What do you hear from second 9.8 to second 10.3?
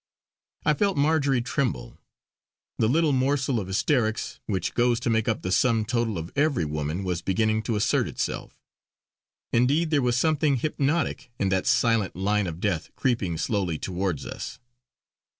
there was